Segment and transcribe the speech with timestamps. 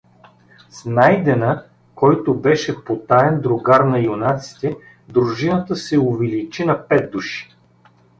[0.69, 1.65] С Найдена,
[1.95, 4.75] който беше потаен другар на юнаците,
[5.07, 7.55] дружината се увеличи на пет души.